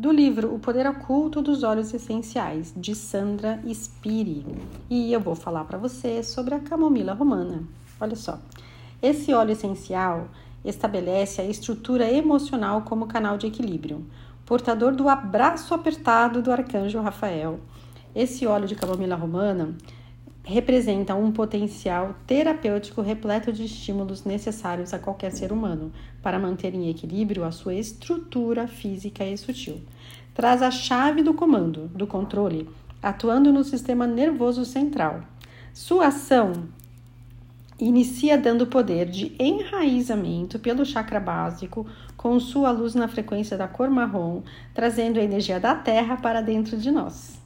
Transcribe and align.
do 0.00 0.10
livro 0.10 0.54
O 0.54 0.58
Poder 0.58 0.86
Oculto 0.86 1.42
dos 1.42 1.62
Óleos 1.62 1.92
Essenciais, 1.92 2.72
de 2.74 2.94
Sandra 2.94 3.60
Spiri. 3.66 4.46
E 4.88 5.12
eu 5.12 5.20
vou 5.20 5.34
falar 5.34 5.64
para 5.64 5.76
você 5.76 6.22
sobre 6.22 6.54
a 6.54 6.58
camomila 6.58 7.12
romana. 7.12 7.64
Olha 8.00 8.16
só, 8.16 8.38
esse 9.02 9.34
óleo 9.34 9.52
essencial 9.52 10.28
estabelece 10.64 11.42
a 11.42 11.44
estrutura 11.44 12.10
emocional 12.10 12.80
como 12.80 13.08
canal 13.08 13.36
de 13.36 13.48
equilíbrio, 13.48 14.06
portador 14.46 14.94
do 14.94 15.06
abraço 15.06 15.74
apertado 15.74 16.40
do 16.40 16.50
arcanjo 16.50 17.02
Rafael. 17.02 17.60
Esse 18.14 18.46
óleo 18.46 18.66
de 18.66 18.76
camomila 18.76 19.16
romana 19.16 19.76
representa 20.50 21.14
um 21.14 21.30
potencial 21.30 22.16
terapêutico 22.26 23.00
repleto 23.00 23.52
de 23.52 23.64
estímulos 23.64 24.24
necessários 24.24 24.92
a 24.92 24.98
qualquer 24.98 25.30
ser 25.30 25.52
humano 25.52 25.92
para 26.20 26.40
manter 26.40 26.74
em 26.74 26.90
equilíbrio 26.90 27.44
a 27.44 27.52
sua 27.52 27.74
estrutura 27.74 28.66
física 28.66 29.24
e 29.24 29.38
sutil. 29.38 29.80
Traz 30.34 30.60
a 30.60 30.70
chave 30.70 31.22
do 31.22 31.32
comando, 31.32 31.88
do 31.94 32.04
controle, 32.06 32.68
atuando 33.00 33.52
no 33.52 33.62
sistema 33.62 34.08
nervoso 34.08 34.64
central. 34.64 35.20
Sua 35.72 36.08
ação 36.08 36.52
inicia 37.78 38.36
dando 38.36 38.66
poder 38.66 39.06
de 39.06 39.32
enraizamento 39.38 40.58
pelo 40.58 40.84
chakra 40.84 41.20
básico, 41.20 41.86
com 42.16 42.38
sua 42.40 42.72
luz 42.72 42.94
na 42.94 43.06
frequência 43.06 43.56
da 43.56 43.68
cor 43.68 43.88
marrom, 43.88 44.42
trazendo 44.74 45.20
a 45.20 45.22
energia 45.22 45.60
da 45.60 45.76
terra 45.76 46.16
para 46.16 46.40
dentro 46.40 46.76
de 46.76 46.90
nós. 46.90 47.39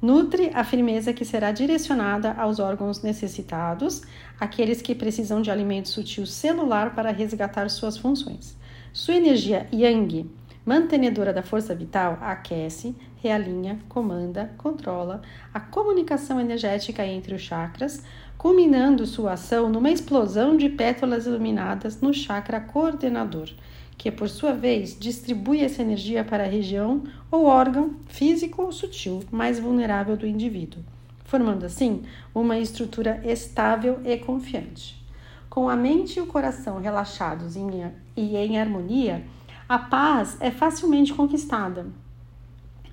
Nutre 0.00 0.50
a 0.52 0.62
firmeza 0.62 1.12
que 1.12 1.24
será 1.24 1.52
direcionada 1.52 2.32
aos 2.32 2.58
órgãos 2.58 3.02
necessitados, 3.02 4.02
aqueles 4.38 4.82
que 4.82 4.94
precisam 4.94 5.40
de 5.40 5.50
alimento 5.50 5.88
sutil 5.88 6.26
celular 6.26 6.94
para 6.94 7.10
resgatar 7.10 7.70
suas 7.70 7.96
funções. 7.96 8.56
Sua 8.92 9.14
energia 9.14 9.66
yang, 9.72 10.26
mantenedora 10.66 11.32
da 11.32 11.42
força 11.42 11.74
vital, 11.74 12.18
aquece, 12.20 12.94
realinha, 13.22 13.78
comanda, 13.88 14.52
controla 14.58 15.22
a 15.54 15.60
comunicação 15.60 16.38
energética 16.38 17.06
entre 17.06 17.34
os 17.34 17.40
chakras, 17.40 18.02
culminando 18.36 19.06
sua 19.06 19.32
ação 19.32 19.70
numa 19.70 19.90
explosão 19.90 20.56
de 20.56 20.68
pétalas 20.68 21.24
iluminadas 21.24 22.00
no 22.00 22.12
chakra 22.12 22.60
coordenador 22.60 23.48
que 23.96 24.10
por 24.10 24.28
sua 24.28 24.52
vez 24.52 24.96
distribui 24.98 25.62
essa 25.62 25.82
energia 25.82 26.22
para 26.22 26.44
a 26.44 26.48
região 26.48 27.02
ou 27.30 27.46
órgão 27.46 27.96
físico 28.06 28.62
ou 28.62 28.72
sutil 28.72 29.22
mais 29.30 29.58
vulnerável 29.58 30.16
do 30.16 30.26
indivíduo, 30.26 30.82
formando 31.24 31.64
assim 31.64 32.02
uma 32.34 32.58
estrutura 32.58 33.20
estável 33.24 34.00
e 34.04 34.16
confiante. 34.18 35.02
Com 35.48 35.68
a 35.68 35.76
mente 35.76 36.18
e 36.18 36.22
o 36.22 36.26
coração 36.26 36.78
relaxados 36.78 37.56
e 37.56 38.36
em 38.36 38.60
harmonia, 38.60 39.24
a 39.68 39.78
paz 39.78 40.36
é 40.38 40.50
facilmente 40.50 41.12
conquistada. 41.12 41.86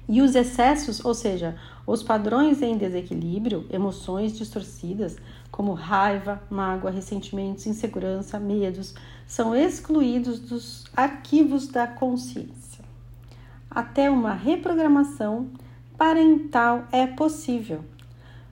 E 0.10 0.22
os 0.22 0.34
excessos, 0.34 1.06
ou 1.06 1.14
seja, 1.14 1.56
os 1.86 2.02
padrões 2.02 2.62
em 2.62 2.78
desequilíbrio, 2.78 3.68
emoções 3.70 4.36
distorcidas, 4.36 5.16
como 5.52 5.74
raiva, 5.74 6.42
mágoa, 6.50 6.90
ressentimentos, 6.90 7.68
insegurança, 7.68 8.40
medos, 8.40 8.96
são 9.28 9.56
excluídos 9.56 10.40
dos 10.40 10.86
arquivos 10.98 11.68
da 11.68 11.86
consciência. 11.86 12.84
Até 13.70 14.10
uma 14.10 14.34
reprogramação 14.34 15.50
parental 15.96 16.88
é 16.92 17.06
possível. 17.06 17.84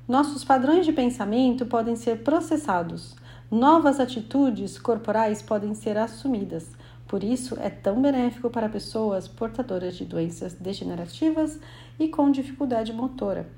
Nossos 0.08 0.44
padrões 0.44 0.86
de 0.86 0.94
pensamento 0.94 1.66
podem 1.66 1.96
ser 1.96 2.24
processados, 2.24 3.16
novas 3.50 4.00
atitudes 4.00 4.78
corporais 4.78 5.42
podem 5.42 5.74
ser 5.74 5.98
assumidas. 5.98 6.70
Por 7.08 7.24
isso, 7.24 7.58
é 7.60 7.70
tão 7.70 8.02
benéfico 8.02 8.50
para 8.50 8.70
pessoas 8.70 9.28
portadoras 9.28 9.96
de 9.96 10.06
doenças 10.06 10.54
degenerativas 10.54 11.60
e 12.00 12.08
com 12.08 12.32
dificuldade 12.32 12.94
motora. 12.94 13.50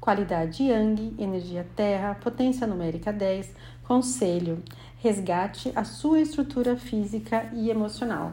Qualidade 0.00 0.62
Yang, 0.62 1.14
energia 1.18 1.66
terra, 1.74 2.14
potência 2.14 2.66
numérica 2.66 3.12
10, 3.12 3.52
conselho, 3.84 4.62
resgate 4.98 5.72
a 5.74 5.84
sua 5.84 6.20
estrutura 6.20 6.76
física 6.76 7.48
e 7.52 7.70
emocional. 7.70 8.32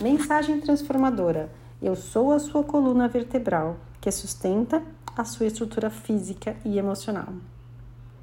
Mensagem 0.00 0.60
transformadora: 0.60 1.50
Eu 1.80 1.96
sou 1.96 2.32
a 2.32 2.38
sua 2.38 2.62
coluna 2.62 3.08
vertebral 3.08 3.76
que 4.00 4.10
sustenta 4.10 4.82
a 5.16 5.24
sua 5.24 5.46
estrutura 5.46 5.88
física 5.88 6.56
e 6.64 6.78
emocional. 6.78 7.32